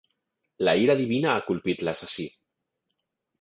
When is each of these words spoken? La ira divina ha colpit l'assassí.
La 0.67 0.73
ira 0.83 0.95
divina 1.01 1.29
ha 1.35 1.43
colpit 1.51 1.85
l'assassí. 1.89 2.27